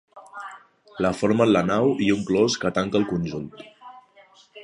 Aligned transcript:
La 1.05 1.11
formen 1.17 1.51
la 1.51 1.61
nau 1.67 1.91
i 2.07 2.09
un 2.15 2.25
clos 2.31 2.57
que 2.65 2.73
tanca 2.79 3.01
el 3.01 3.07
conjunt. 3.13 3.49